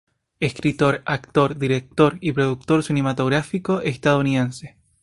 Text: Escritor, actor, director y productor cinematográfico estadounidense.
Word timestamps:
Escritor, 0.39 1.03
actor, 1.05 1.59
director 1.59 2.17
y 2.21 2.31
productor 2.31 2.81
cinematográfico 2.83 3.81
estadounidense. 3.81 4.75